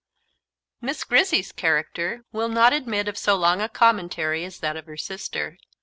Miss 0.81 1.03
Grizzy's 1.03 1.51
character 1.51 2.25
will 2.31 2.49
not 2.49 2.73
admit 2.73 3.07
of 3.07 3.19
so 3.19 3.35
long 3.35 3.61
a 3.61 3.69
commentary 3.69 4.43
as 4.43 4.57
that 4.57 4.75
of 4.75 4.87
her 4.87 4.97
sister. 4.97 5.59